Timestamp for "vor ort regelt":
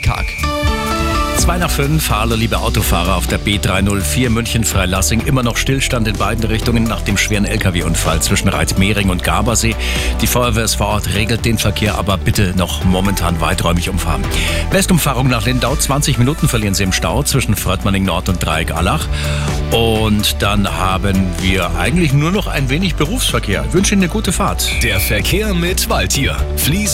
10.76-11.44